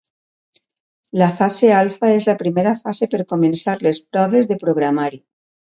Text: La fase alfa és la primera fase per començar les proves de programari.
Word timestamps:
La 1.23 1.27
fase 1.41 1.69
alfa 1.81 2.09
és 2.13 2.25
la 2.31 2.37
primera 2.41 2.73
fase 2.81 3.11
per 3.15 3.23
començar 3.35 3.79
les 3.89 4.03
proves 4.15 4.53
de 4.55 4.63
programari. 4.65 5.25